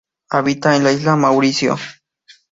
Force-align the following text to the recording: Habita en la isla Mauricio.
Habita 0.31 0.75
en 0.75 0.83
la 0.83 0.91
isla 0.93 1.15
Mauricio. 1.15 1.77